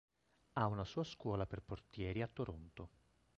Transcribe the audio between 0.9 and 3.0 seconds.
scuola per portieri a Toronto.